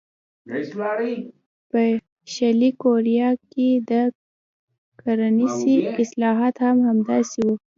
[1.71, 1.81] په
[2.35, 3.91] شلي کوریا کې د
[5.01, 7.55] کرنسۍ اصلاحات هم همداسې وو.